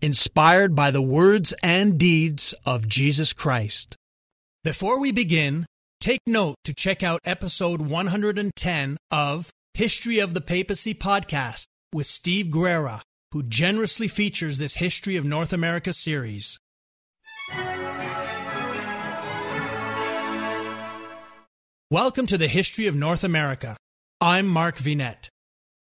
inspired 0.00 0.76
by 0.76 0.90
the 0.90 1.02
words 1.02 1.52
and 1.62 1.98
deeds 1.98 2.54
of 2.64 2.86
Jesus 2.86 3.32
Christ. 3.32 3.96
Before 4.62 5.00
we 5.00 5.10
begin, 5.10 5.66
take 6.00 6.20
note 6.26 6.54
to 6.64 6.74
check 6.74 7.02
out 7.02 7.20
episode 7.24 7.80
110 7.80 8.96
of 9.10 9.50
History 9.74 10.20
of 10.20 10.34
the 10.34 10.40
Papacy 10.40 10.94
podcast 10.94 11.64
with 11.92 12.06
Steve 12.06 12.50
Guerra, 12.50 13.02
who 13.32 13.42
generously 13.42 14.08
features 14.08 14.58
this 14.58 14.74
History 14.74 15.16
of 15.16 15.24
North 15.24 15.52
America 15.52 15.92
series. 15.92 16.58
Welcome 21.90 22.26
to 22.26 22.38
the 22.38 22.48
History 22.48 22.86
of 22.86 22.94
North 22.94 23.24
America. 23.24 23.76
I'm 24.20 24.46
Mark 24.46 24.76
Vinet. 24.76 25.28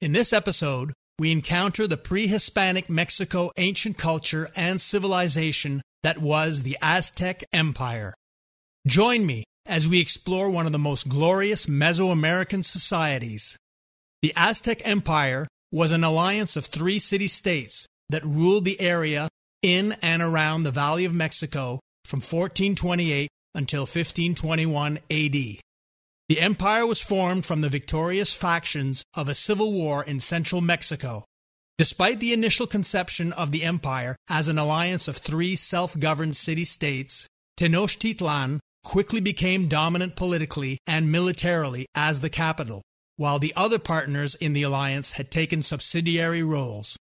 In 0.02 0.14
this 0.14 0.32
episode, 0.32 0.94
we 1.20 1.32
encounter 1.32 1.86
the 1.86 1.98
pre 1.98 2.28
Hispanic 2.28 2.90
Mexico 2.90 3.52
ancient 3.58 3.98
culture 3.98 4.50
and 4.56 4.80
civilization 4.80 5.82
that 6.02 6.18
was 6.18 6.64
the 6.64 6.78
Aztec 6.82 7.44
Empire. 7.52 8.14
Join 8.88 9.26
me 9.26 9.44
as 9.66 9.88
we 9.88 10.00
explore 10.00 10.50
one 10.50 10.66
of 10.66 10.72
the 10.72 10.80
most 10.80 11.10
glorious 11.10 11.66
Mesoamerican 11.66 12.64
societies. 12.64 13.58
The 14.22 14.34
Aztec 14.36 14.82
Empire 14.86 15.46
was 15.72 15.92
an 15.92 16.04
alliance 16.04 16.56
of 16.56 16.66
three 16.66 16.98
city 16.98 17.28
states 17.28 17.86
that 18.10 18.26
ruled 18.26 18.66
the 18.66 18.80
area 18.80 19.28
in 19.62 19.96
and 20.02 20.22
around 20.22 20.64
the 20.64 20.72
Valley 20.72 21.06
of 21.06 21.14
Mexico 21.14 21.80
from 22.06 22.20
1428 22.20 23.30
until 23.54 23.82
1521 23.82 24.98
AD. 25.12 25.36
The 26.30 26.42
empire 26.42 26.86
was 26.86 27.02
formed 27.02 27.44
from 27.44 27.62
the 27.62 27.70
victorious 27.70 28.36
factions 28.36 29.04
of 29.16 29.28
a 29.28 29.34
civil 29.34 29.74
war 29.74 30.04
in 30.04 30.20
central 30.20 30.62
Mexico. 30.62 31.26
Despite 31.80 32.20
the 32.20 32.34
initial 32.34 32.68
conception 32.68 33.34
of 33.34 33.52
the 33.52 33.64
empire 33.64 34.16
as 34.30 34.48
an 34.48 34.60
alliance 34.60 35.08
of 35.08 35.18
three 35.18 35.56
self 35.56 35.98
governed 35.98 36.36
city 36.36 36.66
states, 36.66 37.28
Tenochtitlan 37.58 38.60
quickly 38.84 39.20
became 39.20 39.68
dominant 39.68 40.16
politically 40.16 40.78
and 40.86 41.12
militarily 41.12 41.88
as 41.96 42.22
the 42.22 42.30
capital, 42.30 42.84
while 43.18 43.40
the 43.40 43.54
other 43.56 43.80
partners 43.80 44.36
in 44.36 44.54
the 44.54 44.62
alliance 44.62 45.14
had 45.14 45.32
taken 45.32 45.64
subsidiary 45.64 46.44
roles. 46.44 46.96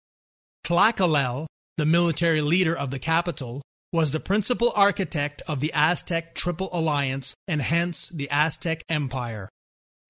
Tlacaelel, 0.63 1.47
the 1.77 1.85
military 1.87 2.41
leader 2.41 2.77
of 2.77 2.91
the 2.91 2.99
capital, 2.99 3.63
was 3.95 4.11
the 4.11 4.19
principal 4.19 4.73
architect 4.75 5.41
of 5.47 5.61
the 5.61 5.71
Aztec 5.73 6.35
Triple 6.35 6.67
Alliance 6.73 7.33
and 7.47 7.61
hence 7.61 8.09
the 8.09 8.29
Aztec 8.29 8.83
Empire. 8.89 9.47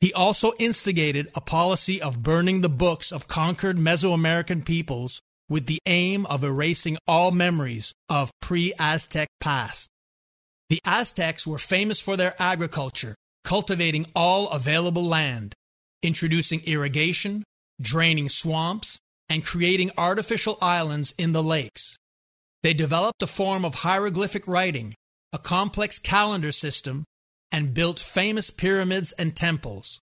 He 0.02 0.12
also 0.12 0.54
instigated 0.58 1.30
a 1.36 1.40
policy 1.40 2.02
of 2.02 2.24
burning 2.24 2.62
the 2.62 2.68
books 2.68 3.12
of 3.12 3.28
conquered 3.28 3.78
Mesoamerican 3.78 4.66
peoples 4.66 5.22
with 5.50 5.68
the 5.68 5.78
aim 5.86 6.26
of 6.26 6.44
erasing 6.44 6.98
all 7.08 7.30
memories 7.30 7.94
of 8.10 8.32
pre 8.42 8.74
Aztec 8.80 9.28
past. 9.40 9.88
The 10.72 10.82
Aztecs 10.84 11.46
were 11.46 11.60
famous 11.60 12.00
for 12.00 12.18
their 12.18 12.34
agriculture, 12.40 13.14
cultivating 13.44 14.08
all 14.16 14.50
available 14.50 15.06
land, 15.06 15.54
introducing 16.02 16.62
irrigation, 16.62 17.44
draining 17.80 18.30
swamps, 18.30 18.98
and 19.30 19.46
creating 19.46 19.92
artificial 19.96 20.58
islands 20.60 21.14
in 21.20 21.34
the 21.34 21.44
lakes. 21.44 21.96
They 22.66 22.74
developed 22.74 23.22
a 23.22 23.28
form 23.28 23.64
of 23.64 23.76
hieroglyphic 23.76 24.48
writing, 24.48 24.96
a 25.32 25.38
complex 25.38 26.00
calendar 26.00 26.52
system, 26.52 27.06
and 27.52 27.76
built 27.76 28.00
famous 28.00 28.50
pyramids 28.50 29.12
and 29.12 29.36
temples. 29.36 30.00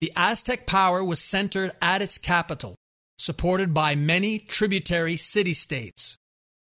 The 0.00 0.10
Aztec 0.16 0.66
power 0.66 1.04
was 1.04 1.20
centered 1.20 1.70
at 1.80 2.02
its 2.02 2.18
capital, 2.18 2.74
supported 3.20 3.72
by 3.72 3.94
many 3.94 4.40
tributary 4.40 5.16
city 5.16 5.54
states. 5.54 6.16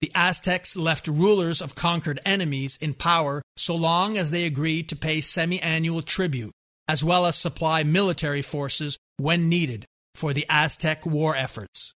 The 0.01 0.11
Aztecs 0.15 0.75
left 0.75 1.07
rulers 1.07 1.61
of 1.61 1.75
conquered 1.75 2.19
enemies 2.25 2.79
in 2.81 2.95
power 2.95 3.43
so 3.55 3.75
long 3.75 4.17
as 4.17 4.31
they 4.31 4.45
agreed 4.45 4.89
to 4.89 4.95
pay 4.95 5.21
semi 5.21 5.61
annual 5.61 6.01
tribute, 6.01 6.53
as 6.87 7.03
well 7.03 7.27
as 7.27 7.35
supply 7.37 7.83
military 7.83 8.41
forces 8.41 8.97
when 9.17 9.47
needed 9.47 9.85
for 10.15 10.33
the 10.33 10.47
Aztec 10.49 11.05
war 11.05 11.35
efforts. 11.35 11.93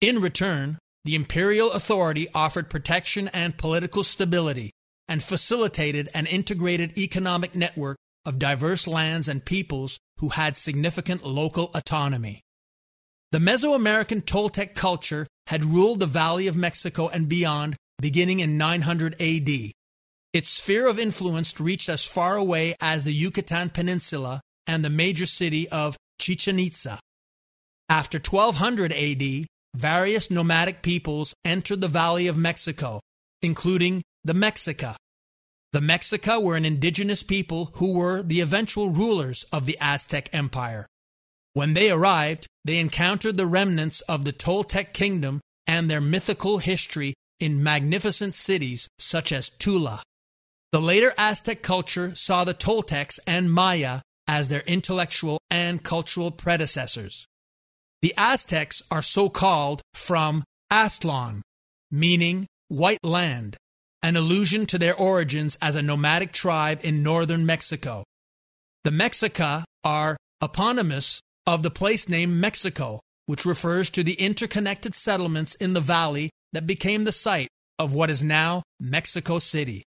In 0.00 0.20
return, 0.20 0.78
the 1.04 1.14
imperial 1.14 1.72
authority 1.72 2.26
offered 2.34 2.70
protection 2.70 3.28
and 3.28 3.58
political 3.58 4.02
stability 4.02 4.70
and 5.08 5.22
facilitated 5.22 6.08
an 6.14 6.26
integrated 6.26 6.98
economic 6.98 7.54
network 7.54 7.98
of 8.24 8.38
diverse 8.38 8.86
lands 8.86 9.28
and 9.28 9.44
peoples 9.44 9.98
who 10.18 10.30
had 10.30 10.56
significant 10.56 11.26
local 11.26 11.70
autonomy. 11.74 12.40
The 13.32 13.38
Mesoamerican 13.38 14.22
Toltec 14.22 14.74
culture 14.74 15.26
had 15.48 15.64
ruled 15.64 16.00
the 16.00 16.06
Valley 16.06 16.46
of 16.46 16.56
Mexico 16.56 17.08
and 17.08 17.28
beyond 17.28 17.76
beginning 18.00 18.40
in 18.40 18.56
900 18.56 19.20
AD. 19.20 19.48
Its 20.32 20.50
sphere 20.50 20.86
of 20.86 20.98
influence 20.98 21.60
reached 21.60 21.88
as 21.88 22.06
far 22.06 22.36
away 22.36 22.74
as 22.80 23.04
the 23.04 23.12
Yucatan 23.12 23.68
Peninsula 23.68 24.40
and 24.66 24.84
the 24.84 24.90
major 24.90 25.26
city 25.26 25.68
of 25.68 25.96
Chichen 26.18 26.58
Itza. 26.58 26.98
After 27.88 28.18
1200 28.18 28.92
AD, 28.92 29.46
various 29.74 30.30
nomadic 30.30 30.82
peoples 30.82 31.34
entered 31.44 31.80
the 31.80 31.88
Valley 31.88 32.26
of 32.26 32.36
Mexico, 32.36 33.00
including 33.42 34.02
the 34.22 34.32
Mexica. 34.32 34.96
The 35.72 35.80
Mexica 35.80 36.40
were 36.40 36.56
an 36.56 36.64
indigenous 36.64 37.22
people 37.22 37.70
who 37.74 37.94
were 37.94 38.22
the 38.22 38.40
eventual 38.40 38.90
rulers 38.90 39.44
of 39.52 39.66
the 39.66 39.76
Aztec 39.80 40.32
Empire. 40.32 40.86
When 41.52 41.74
they 41.74 41.90
arrived, 41.90 42.46
they 42.64 42.78
encountered 42.78 43.36
the 43.36 43.46
remnants 43.46 44.00
of 44.02 44.24
the 44.24 44.32
Toltec 44.32 44.92
kingdom 44.92 45.40
and 45.66 45.90
their 45.90 46.00
mythical 46.00 46.58
history 46.58 47.14
in 47.40 47.62
magnificent 47.62 48.34
cities 48.34 48.88
such 48.98 49.32
as 49.32 49.48
Tula. 49.48 50.02
The 50.72 50.80
later 50.80 51.12
Aztec 51.18 51.62
culture 51.62 52.14
saw 52.14 52.44
the 52.44 52.54
Toltecs 52.54 53.18
and 53.26 53.52
Maya 53.52 54.00
as 54.26 54.48
their 54.48 54.62
intellectual 54.62 55.38
and 55.50 55.82
cultural 55.82 56.30
predecessors. 56.30 57.26
The 58.04 58.12
Aztecs 58.18 58.82
are 58.90 59.00
so 59.00 59.30
called 59.30 59.80
from 59.94 60.44
Aztlan, 60.70 61.40
meaning 61.90 62.46
white 62.68 63.02
land, 63.02 63.56
an 64.02 64.14
allusion 64.14 64.66
to 64.66 64.78
their 64.78 64.94
origins 64.94 65.56
as 65.62 65.74
a 65.74 65.80
nomadic 65.80 66.30
tribe 66.30 66.80
in 66.82 67.02
northern 67.02 67.46
Mexico. 67.46 68.04
The 68.82 68.90
Mexica 68.90 69.64
are 69.84 70.18
eponymous 70.42 71.22
of 71.46 71.62
the 71.62 71.70
place 71.70 72.06
name 72.06 72.40
Mexico, 72.40 73.00
which 73.24 73.46
refers 73.46 73.88
to 73.88 74.04
the 74.04 74.20
interconnected 74.20 74.94
settlements 74.94 75.54
in 75.54 75.72
the 75.72 75.80
valley 75.80 76.28
that 76.52 76.66
became 76.66 77.04
the 77.04 77.10
site 77.10 77.48
of 77.78 77.94
what 77.94 78.10
is 78.10 78.22
now 78.22 78.62
Mexico 78.78 79.38
City. 79.38 79.82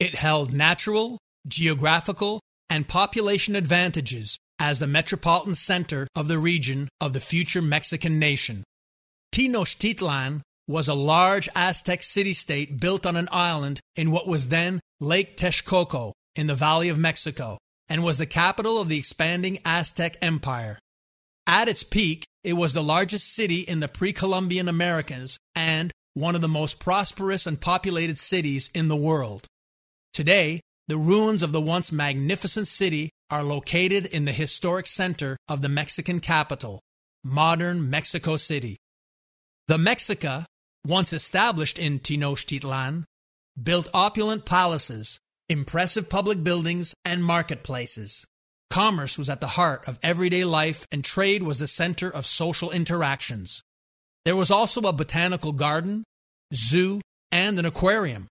It 0.00 0.16
held 0.16 0.52
natural, 0.52 1.20
geographical, 1.46 2.40
and 2.68 2.88
population 2.88 3.54
advantages 3.54 4.36
as 4.58 4.78
the 4.78 4.86
metropolitan 4.86 5.54
center 5.54 6.06
of 6.14 6.28
the 6.28 6.38
region 6.38 6.88
of 7.00 7.12
the 7.12 7.20
future 7.20 7.62
Mexican 7.62 8.18
nation. 8.18 8.64
Tenochtitlan 9.34 10.42
was 10.68 10.88
a 10.88 10.94
large 10.94 11.48
Aztec 11.54 12.02
city 12.02 12.32
state 12.32 12.80
built 12.80 13.06
on 13.06 13.16
an 13.16 13.28
island 13.30 13.80
in 13.94 14.10
what 14.10 14.26
was 14.26 14.48
then 14.48 14.80
Lake 15.00 15.36
Texcoco 15.36 16.12
in 16.34 16.46
the 16.46 16.54
Valley 16.54 16.88
of 16.88 16.98
Mexico 16.98 17.58
and 17.88 18.02
was 18.02 18.18
the 18.18 18.26
capital 18.26 18.80
of 18.80 18.88
the 18.88 18.98
expanding 18.98 19.58
Aztec 19.64 20.16
Empire. 20.20 20.78
At 21.46 21.68
its 21.68 21.84
peak, 21.84 22.24
it 22.42 22.54
was 22.54 22.72
the 22.72 22.82
largest 22.82 23.32
city 23.32 23.60
in 23.60 23.80
the 23.80 23.88
pre 23.88 24.12
Columbian 24.12 24.68
Americas 24.68 25.38
and 25.54 25.92
one 26.14 26.34
of 26.34 26.40
the 26.40 26.48
most 26.48 26.80
prosperous 26.80 27.46
and 27.46 27.60
populated 27.60 28.18
cities 28.18 28.70
in 28.74 28.88
the 28.88 28.96
world. 28.96 29.46
Today, 30.12 30.60
the 30.88 30.96
ruins 30.96 31.42
of 31.42 31.52
the 31.52 31.60
once 31.60 31.90
magnificent 31.90 32.68
city 32.68 33.10
are 33.30 33.42
located 33.42 34.06
in 34.06 34.24
the 34.24 34.32
historic 34.32 34.86
center 34.86 35.36
of 35.48 35.60
the 35.62 35.68
Mexican 35.68 36.20
capital, 36.20 36.80
modern 37.24 37.90
Mexico 37.90 38.36
City. 38.36 38.76
The 39.66 39.78
Mexica, 39.78 40.44
once 40.86 41.12
established 41.12 41.78
in 41.78 41.98
Tenochtitlan, 41.98 43.02
built 43.60 43.88
opulent 43.92 44.44
palaces, 44.44 45.18
impressive 45.48 46.08
public 46.08 46.44
buildings, 46.44 46.94
and 47.04 47.24
marketplaces. 47.24 48.24
Commerce 48.70 49.18
was 49.18 49.28
at 49.28 49.40
the 49.40 49.46
heart 49.48 49.88
of 49.88 49.98
everyday 50.02 50.44
life, 50.44 50.86
and 50.92 51.02
trade 51.02 51.42
was 51.42 51.58
the 51.58 51.68
center 51.68 52.08
of 52.08 52.26
social 52.26 52.70
interactions. 52.70 53.62
There 54.24 54.36
was 54.36 54.50
also 54.50 54.80
a 54.82 54.92
botanical 54.92 55.52
garden, 55.52 56.04
zoo, 56.54 57.00
and 57.32 57.58
an 57.58 57.64
aquarium. 57.64 58.28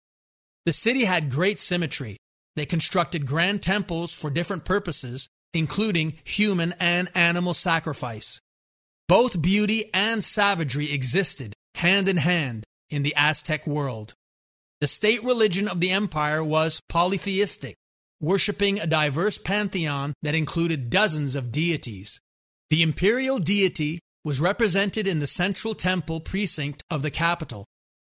The 0.67 0.73
city 0.73 1.05
had 1.05 1.31
great 1.31 1.61
symmetry. 1.61 2.17
They 2.61 2.67
constructed 2.67 3.25
grand 3.25 3.63
temples 3.63 4.13
for 4.13 4.29
different 4.29 4.67
purposes, 4.67 5.31
including 5.55 6.19
human 6.25 6.75
and 6.79 7.09
animal 7.15 7.55
sacrifice. 7.55 8.39
Both 9.09 9.41
beauty 9.41 9.89
and 9.95 10.23
savagery 10.23 10.93
existed 10.93 11.55
hand 11.77 12.07
in 12.07 12.19
hand 12.19 12.65
in 12.91 13.03
the 13.03 13.15
Aztec 13.17 13.67
world. 13.67 14.13
The 14.83 14.89
state 14.89 15.25
religion 15.25 15.69
of 15.69 15.81
the 15.81 15.91
empire 15.91 16.45
was 16.45 16.83
polytheistic, 16.87 17.77
worshiping 18.21 18.79
a 18.79 18.87
diverse 18.87 19.39
pantheon 19.39 20.13
that 20.21 20.35
included 20.35 20.91
dozens 20.91 21.35
of 21.35 21.51
deities. 21.51 22.21
The 22.69 22.83
imperial 22.83 23.39
deity 23.39 24.01
was 24.23 24.39
represented 24.39 25.07
in 25.07 25.21
the 25.21 25.27
central 25.27 25.75
temple 25.75 26.21
precinct 26.21 26.83
of 26.91 27.01
the 27.01 27.11
capital. 27.11 27.65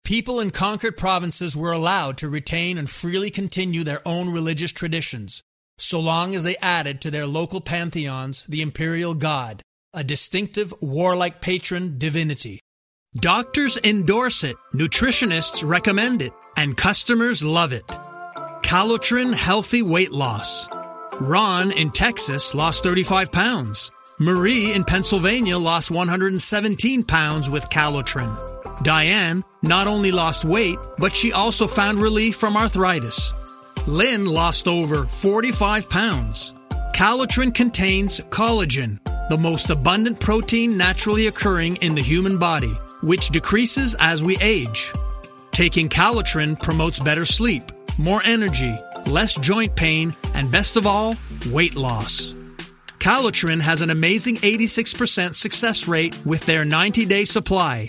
People 0.09 0.41
in 0.41 0.51
conquered 0.51 0.97
provinces 0.97 1.55
were 1.55 1.71
allowed 1.71 2.17
to 2.17 2.31
retain 2.31 2.79
and 2.79 2.89
freely 2.89 3.29
continue 3.29 3.85
their 3.85 4.01
own 4.09 4.31
religious 4.31 4.73
traditions, 4.73 5.43
so 5.77 6.01
long 6.01 6.35
as 6.35 6.45
they 6.45 6.57
added 6.63 7.03
to 7.03 7.11
their 7.11 7.27
local 7.27 7.61
pantheons 7.61 8.47
the 8.47 8.63
imperial 8.63 9.13
god, 9.13 9.61
a 9.93 10.03
distinctive 10.03 10.73
warlike 10.81 11.43
patron 11.43 11.99
divinity. 11.99 12.59
Doctors 13.17 13.77
endorse 13.85 14.45
it, 14.45 14.57
nutritionists 14.73 15.63
recommend 15.63 16.23
it, 16.23 16.33
and 16.57 16.75
customers 16.75 17.45
love 17.45 17.75
it. 17.75 17.87
Calotren 18.63 19.35
Healthy 19.35 19.83
Weight 19.83 20.11
Loss. 20.11 20.69
Ron 21.21 21.71
in 21.71 21.91
Texas 21.91 22.55
lost 22.55 22.83
35 22.83 23.31
pounds. 23.31 23.91
Marie 24.19 24.73
in 24.73 24.85
Pennsylvania 24.85 25.59
lost 25.59 25.91
117 25.91 27.05
pounds 27.05 27.51
with 27.51 27.69
Calotren. 27.69 28.58
Diane 28.83 29.43
not 29.63 29.87
only 29.87 30.13
lost 30.13 30.45
weight, 30.45 30.79
but 30.99 31.15
she 31.15 31.33
also 31.33 31.67
found 31.67 31.99
relief 31.99 32.37
from 32.37 32.57
arthritis. 32.57 33.33
Lynn 33.87 34.27
lost 34.27 34.69
over 34.69 35.05
45 35.05 35.89
pounds. 35.91 36.53
Calotren 36.95 37.55
contains 37.55 38.21
collagen, 38.21 38.99
the 39.31 39.37
most 39.37 39.71
abundant 39.71 40.21
protein 40.21 40.77
naturally 40.77 41.27
occurring 41.27 41.77
in 41.77 41.95
the 41.95 42.03
human 42.03 42.39
body, 42.39 42.73
which 43.03 43.31
decreases 43.31 43.97
as 43.99 44.23
we 44.23 44.37
age. 44.41 44.93
Taking 45.53 45.89
Calotren 45.89 46.61
promotes 46.61 47.01
better 47.01 47.25
sleep, 47.25 47.63
more 47.99 48.23
energy, 48.25 48.77
less 49.07 49.35
joint 49.37 49.75
pain, 49.75 50.15
and 50.35 50.51
best 50.51 50.77
of 50.77 50.87
all, 50.87 51.17
weight 51.51 51.75
loss. 51.75 52.35
Calotren 52.99 53.61
has 53.61 53.81
an 53.81 53.91
amazing 53.91 54.37
86% 54.37 55.35
success 55.37 55.89
rate 55.89 56.17
with 56.27 56.45
their 56.47 56.65
90 56.65 57.07
day 57.07 57.25
supply. 57.25 57.89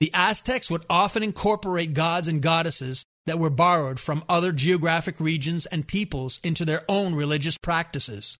The 0.00 0.10
Aztecs 0.14 0.70
would 0.70 0.86
often 0.88 1.22
incorporate 1.22 1.92
gods 1.92 2.26
and 2.26 2.40
goddesses 2.40 3.04
that 3.26 3.38
were 3.38 3.50
borrowed 3.50 4.00
from 4.00 4.24
other 4.28 4.50
geographic 4.50 5.20
regions 5.20 5.66
and 5.66 5.86
peoples 5.86 6.40
into 6.42 6.64
their 6.64 6.84
own 6.88 7.14
religious 7.14 7.58
practices. 7.58 8.38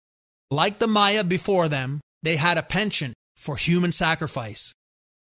Like 0.50 0.78
the 0.78 0.86
Maya 0.86 1.22
before 1.22 1.68
them, 1.68 2.00
they 2.22 2.36
had 2.36 2.56
a 2.56 2.62
penchant 2.62 3.14
for 3.36 3.56
human 3.56 3.92
sacrifice. 3.92 4.72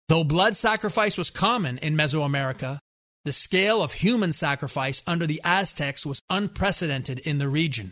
Though 0.09 0.25
blood 0.25 0.57
sacrifice 0.57 1.17
was 1.17 1.31
common 1.31 1.79
in 1.79 1.97
Mesoamerica, 1.97 2.79
the 3.25 3.33
scale 3.33 3.83
of 3.83 3.93
human 3.93 4.33
sacrifice 4.33 5.03
under 5.07 5.27
the 5.27 5.41
Aztecs 5.45 6.05
was 6.05 6.21
unprecedented 6.29 7.21
in 7.21 7.39
the 7.39 7.49
region. 7.49 7.91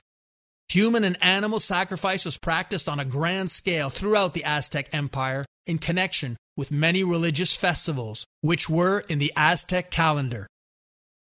Human 0.69 1.05
and 1.05 1.17
animal 1.23 1.61
sacrifice 1.61 2.25
was 2.25 2.37
practiced 2.37 2.89
on 2.89 3.01
a 3.01 3.05
grand 3.05 3.51
scale 3.51 3.89
throughout 3.89 4.35
the 4.35 4.45
Aztec 4.45 4.89
Empire 4.93 5.47
in 5.65 5.79
connection 5.79 6.37
with 6.57 6.71
many 6.71 7.03
religious 7.03 7.55
festivals, 7.55 8.27
which 8.41 8.69
were 8.69 9.01
in 9.09 9.19
the 9.19 9.33
Aztec 9.37 9.91
calendar. 9.91 10.47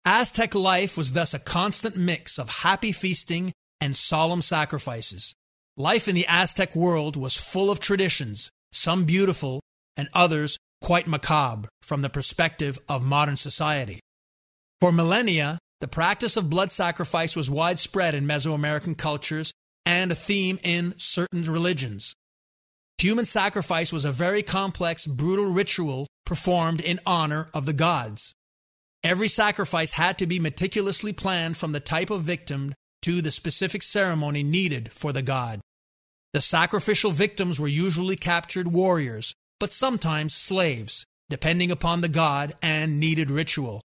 Aztec 0.05 0.53
life 0.53 0.97
was 0.97 1.13
thus 1.13 1.33
a 1.33 1.39
constant 1.39 1.95
mix 1.95 2.37
of 2.37 2.49
happy 2.49 2.91
feasting 2.91 3.53
and 3.79 3.95
solemn 3.95 4.41
sacrifices. 4.41 5.33
Life 5.77 6.07
in 6.07 6.15
the 6.15 6.27
Aztec 6.27 6.75
world 6.75 7.15
was 7.15 7.37
full 7.37 7.71
of 7.71 7.79
traditions, 7.79 8.51
some 8.71 9.05
beautiful 9.05 9.61
and 9.95 10.09
others 10.13 10.57
quite 10.81 11.07
macabre 11.07 11.69
from 11.81 12.01
the 12.01 12.09
perspective 12.09 12.77
of 12.89 13.05
modern 13.05 13.37
society. 13.37 13.99
For 14.81 14.91
millennia, 14.91 15.59
the 15.79 15.87
practice 15.87 16.35
of 16.35 16.49
blood 16.49 16.71
sacrifice 16.71 17.35
was 17.35 17.49
widespread 17.49 18.15
in 18.15 18.25
Mesoamerican 18.25 18.97
cultures 18.97 19.53
and 19.85 20.11
a 20.11 20.15
theme 20.15 20.59
in 20.63 20.93
certain 20.97 21.43
religions. 21.51 22.13
Human 22.99 23.25
sacrifice 23.25 23.91
was 23.91 24.05
a 24.05 24.11
very 24.11 24.43
complex, 24.43 25.05
brutal 25.05 25.45
ritual 25.45 26.07
performed 26.25 26.79
in 26.79 26.99
honor 27.05 27.49
of 27.53 27.65
the 27.65 27.73
gods. 27.73 28.33
Every 29.03 29.27
sacrifice 29.27 29.91
had 29.91 30.17
to 30.19 30.27
be 30.27 30.39
meticulously 30.39 31.11
planned 31.11 31.57
from 31.57 31.73
the 31.73 31.81
type 31.81 32.09
of 32.09 32.21
victim 32.21 32.73
to 33.01 33.21
the 33.21 33.31
specific 33.31 33.83
ceremony 33.83 34.43
needed 34.43 34.91
for 34.91 35.11
the 35.11 35.21
god. 35.21 35.59
The 36.31 36.41
sacrificial 36.41 37.11
victims 37.11 37.59
were 37.59 37.67
usually 37.67 38.15
captured 38.15 38.69
warriors, 38.69 39.35
but 39.59 39.73
sometimes 39.73 40.33
slaves, 40.33 41.05
depending 41.29 41.69
upon 41.69 42.01
the 42.01 42.09
god 42.09 42.53
and 42.61 42.99
needed 42.99 43.29
ritual. 43.29 43.81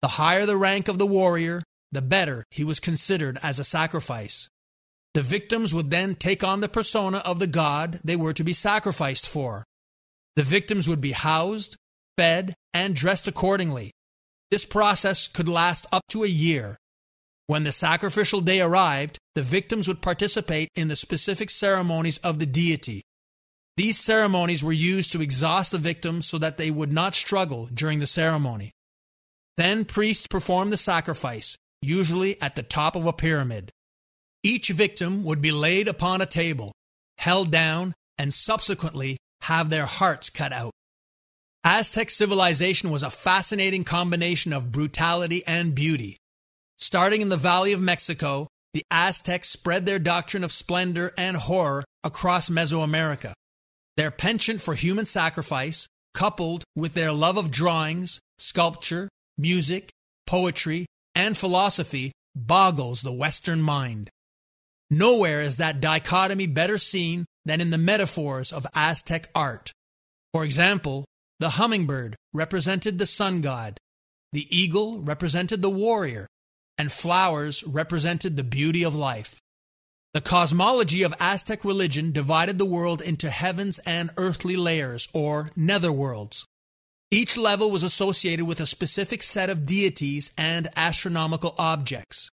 The 0.00 0.08
higher 0.08 0.46
the 0.46 0.56
rank 0.56 0.88
of 0.88 0.98
the 0.98 1.06
warrior, 1.06 1.62
the 1.92 2.02
better 2.02 2.44
he 2.50 2.64
was 2.64 2.80
considered 2.80 3.38
as 3.42 3.58
a 3.58 3.64
sacrifice. 3.64 4.48
The 5.18 5.24
victims 5.24 5.74
would 5.74 5.90
then 5.90 6.14
take 6.14 6.44
on 6.44 6.60
the 6.60 6.68
persona 6.68 7.18
of 7.18 7.40
the 7.40 7.48
god 7.48 7.98
they 8.04 8.14
were 8.14 8.32
to 8.32 8.44
be 8.44 8.52
sacrificed 8.52 9.28
for. 9.28 9.64
The 10.36 10.44
victims 10.44 10.88
would 10.88 11.00
be 11.00 11.10
housed, 11.10 11.76
fed, 12.16 12.54
and 12.72 12.94
dressed 12.94 13.26
accordingly. 13.26 13.90
This 14.52 14.64
process 14.64 15.26
could 15.26 15.48
last 15.48 15.86
up 15.90 16.04
to 16.10 16.22
a 16.22 16.28
year. 16.28 16.78
When 17.48 17.64
the 17.64 17.72
sacrificial 17.72 18.40
day 18.40 18.60
arrived, 18.60 19.18
the 19.34 19.42
victims 19.42 19.88
would 19.88 20.02
participate 20.02 20.68
in 20.76 20.86
the 20.86 20.94
specific 20.94 21.50
ceremonies 21.50 22.18
of 22.18 22.38
the 22.38 22.46
deity. 22.46 23.02
These 23.76 23.98
ceremonies 23.98 24.62
were 24.62 24.70
used 24.70 25.10
to 25.10 25.20
exhaust 25.20 25.72
the 25.72 25.78
victims 25.78 26.28
so 26.28 26.38
that 26.38 26.58
they 26.58 26.70
would 26.70 26.92
not 26.92 27.16
struggle 27.16 27.68
during 27.74 27.98
the 27.98 28.06
ceremony. 28.06 28.70
Then 29.56 29.84
priests 29.84 30.28
performed 30.28 30.72
the 30.72 30.76
sacrifice, 30.76 31.58
usually 31.82 32.40
at 32.40 32.54
the 32.54 32.62
top 32.62 32.94
of 32.94 33.04
a 33.04 33.12
pyramid. 33.12 33.72
Each 34.42 34.68
victim 34.68 35.24
would 35.24 35.42
be 35.42 35.50
laid 35.50 35.88
upon 35.88 36.20
a 36.20 36.26
table, 36.26 36.72
held 37.18 37.50
down, 37.50 37.94
and 38.16 38.32
subsequently 38.32 39.16
have 39.42 39.70
their 39.70 39.86
hearts 39.86 40.30
cut 40.30 40.52
out. 40.52 40.72
Aztec 41.64 42.10
civilization 42.10 42.90
was 42.90 43.02
a 43.02 43.10
fascinating 43.10 43.84
combination 43.84 44.52
of 44.52 44.72
brutality 44.72 45.42
and 45.46 45.74
beauty. 45.74 46.16
Starting 46.76 47.20
in 47.20 47.28
the 47.28 47.36
Valley 47.36 47.72
of 47.72 47.80
Mexico, 47.80 48.46
the 48.72 48.84
Aztecs 48.90 49.48
spread 49.48 49.84
their 49.84 49.98
doctrine 49.98 50.44
of 50.44 50.52
splendor 50.52 51.12
and 51.18 51.36
horror 51.36 51.84
across 52.04 52.48
Mesoamerica. 52.48 53.32
Their 53.96 54.12
penchant 54.12 54.60
for 54.60 54.74
human 54.74 55.06
sacrifice, 55.06 55.88
coupled 56.14 56.62
with 56.76 56.94
their 56.94 57.12
love 57.12 57.36
of 57.36 57.50
drawings, 57.50 58.20
sculpture, 58.38 59.08
music, 59.36 59.90
poetry, 60.26 60.86
and 61.14 61.36
philosophy, 61.36 62.12
boggles 62.36 63.02
the 63.02 63.12
Western 63.12 63.60
mind. 63.60 64.08
Nowhere 64.90 65.42
is 65.42 65.58
that 65.58 65.80
dichotomy 65.80 66.46
better 66.46 66.78
seen 66.78 67.26
than 67.44 67.60
in 67.60 67.70
the 67.70 67.78
metaphors 67.78 68.52
of 68.52 68.66
Aztec 68.74 69.28
art. 69.34 69.72
For 70.32 70.44
example, 70.44 71.04
the 71.40 71.50
hummingbird 71.50 72.16
represented 72.32 72.98
the 72.98 73.06
sun 73.06 73.40
god, 73.40 73.78
the 74.32 74.46
eagle 74.50 75.00
represented 75.00 75.62
the 75.62 75.70
warrior, 75.70 76.26
and 76.76 76.92
flowers 76.92 77.64
represented 77.64 78.36
the 78.36 78.44
beauty 78.44 78.82
of 78.82 78.94
life. 78.94 79.40
The 80.14 80.20
cosmology 80.20 81.02
of 81.02 81.14
Aztec 81.20 81.64
religion 81.64 82.12
divided 82.12 82.58
the 82.58 82.64
world 82.64 83.02
into 83.02 83.30
heavens 83.30 83.78
and 83.80 84.10
earthly 84.16 84.56
layers, 84.56 85.06
or 85.12 85.50
netherworlds. 85.56 86.44
Each 87.10 87.36
level 87.36 87.70
was 87.70 87.82
associated 87.82 88.46
with 88.46 88.60
a 88.60 88.66
specific 88.66 89.22
set 89.22 89.50
of 89.50 89.66
deities 89.66 90.30
and 90.36 90.68
astronomical 90.76 91.54
objects. 91.58 92.30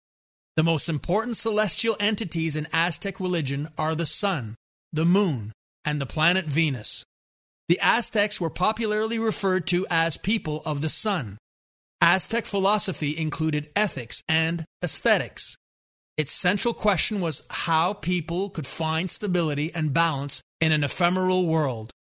The 0.56 0.64
most 0.64 0.88
important 0.88 1.36
celestial 1.36 1.98
entities 2.00 2.56
in 2.56 2.68
Aztec 2.72 3.20
religion 3.20 3.68
are 3.78 3.94
the 3.94 4.06
sun, 4.06 4.56
the 4.94 5.04
moon, 5.04 5.52
and 5.84 6.00
the 6.00 6.06
planet 6.06 6.46
Venus. 6.46 7.04
The 7.68 7.80
Aztecs 7.82 8.40
were 8.40 8.50
popularly 8.50 9.20
referred 9.20 9.68
to 9.68 9.86
as 9.90 10.16
people 10.16 10.62
of 10.66 10.82
the 10.82 10.90
sun. 10.90 11.38
Aztec 12.00 12.46
philosophy 12.46 13.18
included 13.18 13.70
ethics 13.76 14.22
and 14.30 14.64
aesthetics. 14.82 15.58
Its 16.16 16.32
central 16.32 16.74
question 16.74 17.20
was 17.20 17.46
how 17.50 17.92
people 17.92 18.50
could 18.50 18.68
find 18.68 19.12
stability 19.12 19.74
and 19.76 19.94
balance 19.94 20.42
in 20.62 20.72
an 20.72 20.86
ephemeral 20.86 21.48
world. 21.48 21.92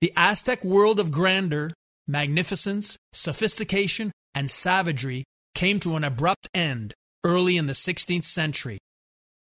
The 0.00 0.12
Aztec 0.16 0.62
world 0.62 1.00
of 1.00 1.10
grandeur, 1.10 1.72
magnificence, 2.06 2.96
sophistication, 3.12 4.12
and 4.34 4.48
savagery 4.48 5.24
came 5.54 5.80
to 5.80 5.96
an 5.96 6.04
abrupt 6.04 6.48
end 6.54 6.94
early 7.24 7.56
in 7.56 7.66
the 7.66 7.72
16th 7.72 8.24
century. 8.24 8.78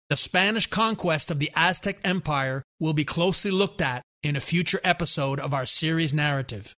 The 0.09 0.17
Spanish 0.17 0.67
conquest 0.67 1.29
of 1.29 1.39
the 1.39 1.51
Aztec 1.55 1.99
Empire 2.03 2.63
will 2.79 2.93
be 2.93 3.03
closely 3.03 3.51
looked 3.51 3.81
at 3.81 4.01
in 4.23 4.35
a 4.35 4.41
future 4.41 4.79
episode 4.83 5.39
of 5.39 5.53
our 5.53 5.65
series 5.65 6.13
narrative. 6.13 6.73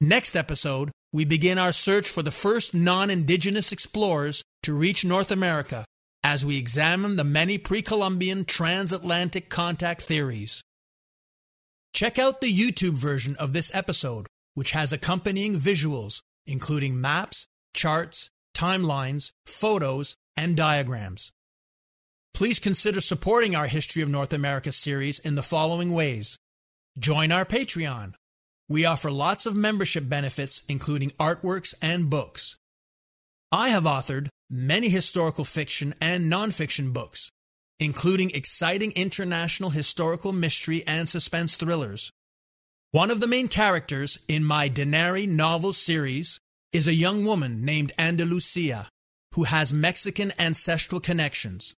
Next 0.00 0.34
episode, 0.34 0.90
we 1.12 1.24
begin 1.24 1.58
our 1.58 1.72
search 1.72 2.08
for 2.08 2.22
the 2.22 2.30
first 2.30 2.74
non 2.74 3.10
indigenous 3.10 3.72
explorers 3.72 4.42
to 4.62 4.72
reach 4.72 5.04
North 5.04 5.30
America 5.30 5.84
as 6.24 6.44
we 6.44 6.58
examine 6.58 7.16
the 7.16 7.24
many 7.24 7.58
pre 7.58 7.82
Columbian 7.82 8.44
transatlantic 8.44 9.48
contact 9.48 10.02
theories. 10.02 10.62
Check 11.92 12.18
out 12.18 12.40
the 12.40 12.52
YouTube 12.52 12.96
version 12.96 13.36
of 13.36 13.52
this 13.52 13.74
episode, 13.74 14.26
which 14.54 14.72
has 14.72 14.92
accompanying 14.92 15.56
visuals, 15.56 16.22
including 16.46 17.00
maps, 17.00 17.46
charts, 17.74 18.30
timelines, 18.60 19.32
photos, 19.46 20.16
and 20.36 20.54
diagrams. 20.54 21.32
Please 22.34 22.58
consider 22.58 23.00
supporting 23.00 23.56
our 23.56 23.66
History 23.66 24.02
of 24.02 24.08
North 24.10 24.34
America 24.34 24.70
series 24.70 25.18
in 25.18 25.34
the 25.34 25.42
following 25.42 25.92
ways. 25.92 26.36
Join 26.98 27.32
our 27.32 27.46
Patreon. 27.46 28.12
We 28.68 28.84
offer 28.84 29.10
lots 29.10 29.46
of 29.46 29.56
membership 29.56 30.08
benefits, 30.08 30.62
including 30.68 31.10
artworks 31.12 31.74
and 31.80 32.10
books. 32.10 32.56
I 33.50 33.70
have 33.70 33.84
authored 33.84 34.28
many 34.50 34.90
historical 34.90 35.44
fiction 35.44 35.94
and 35.98 36.30
nonfiction 36.30 36.92
books, 36.92 37.30
including 37.78 38.30
exciting 38.30 38.92
international 38.92 39.70
historical 39.70 40.32
mystery 40.32 40.84
and 40.86 41.08
suspense 41.08 41.56
thrillers. 41.56 42.10
One 42.92 43.10
of 43.10 43.20
the 43.20 43.26
main 43.26 43.48
characters 43.48 44.18
in 44.28 44.44
my 44.44 44.68
Denary 44.68 45.26
novel 45.26 45.72
series 45.72 46.38
is 46.72 46.86
a 46.86 46.94
young 46.94 47.24
woman 47.24 47.64
named 47.64 47.92
Andalucia 47.98 48.86
who 49.34 49.44
has 49.44 49.72
Mexican 49.72 50.32
ancestral 50.38 51.00
connections. 51.00 51.74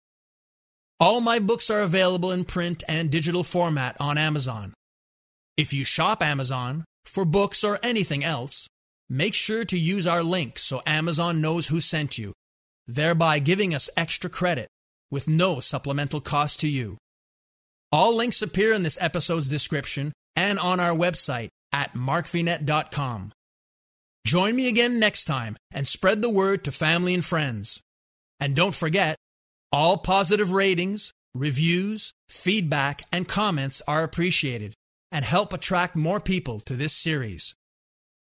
All 0.98 1.20
my 1.20 1.38
books 1.38 1.70
are 1.70 1.80
available 1.80 2.30
in 2.30 2.44
print 2.44 2.82
and 2.86 3.10
digital 3.10 3.42
format 3.42 3.96
on 3.98 4.18
Amazon. 4.18 4.74
If 5.56 5.72
you 5.72 5.84
shop 5.84 6.22
Amazon 6.22 6.84
for 7.04 7.24
books 7.24 7.64
or 7.64 7.78
anything 7.82 8.22
else, 8.22 8.68
make 9.08 9.34
sure 9.34 9.64
to 9.64 9.78
use 9.78 10.06
our 10.06 10.22
link 10.22 10.58
so 10.58 10.82
Amazon 10.86 11.40
knows 11.40 11.68
who 11.68 11.80
sent 11.80 12.18
you, 12.18 12.32
thereby 12.86 13.38
giving 13.38 13.74
us 13.74 13.90
extra 13.96 14.30
credit 14.30 14.68
with 15.10 15.28
no 15.28 15.60
supplemental 15.60 16.20
cost 16.20 16.60
to 16.60 16.68
you. 16.68 16.98
All 17.90 18.14
links 18.14 18.42
appear 18.42 18.72
in 18.72 18.82
this 18.82 18.98
episode's 19.00 19.48
description 19.48 20.12
and 20.36 20.58
on 20.58 20.78
our 20.78 20.94
website 20.94 21.48
at 21.72 21.94
markvinet.com. 21.94 23.32
Join 24.26 24.54
me 24.54 24.68
again 24.68 25.00
next 25.00 25.24
time 25.24 25.56
and 25.72 25.86
spread 25.86 26.22
the 26.22 26.30
word 26.30 26.64
to 26.64 26.72
family 26.72 27.14
and 27.14 27.24
friends. 27.24 27.82
And 28.38 28.54
don't 28.54 28.74
forget, 28.74 29.16
all 29.72 29.98
positive 29.98 30.52
ratings, 30.52 31.12
reviews, 31.34 32.12
feedback, 32.28 33.02
and 33.12 33.28
comments 33.28 33.82
are 33.86 34.02
appreciated 34.02 34.74
and 35.12 35.24
help 35.24 35.52
attract 35.52 35.96
more 35.96 36.20
people 36.20 36.60
to 36.60 36.74
this 36.74 36.92
series. 36.92 37.54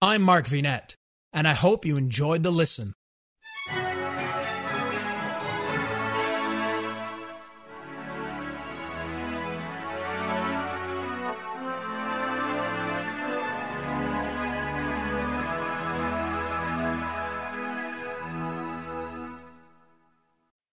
I'm 0.01 0.23
Mark 0.23 0.47
Vinet, 0.47 0.95
and 1.33 1.47
I 1.47 1.53
hope 1.53 1.85
you 1.85 1.97
enjoyed 1.97 2.43
the 2.43 2.51
listen. 2.51 2.95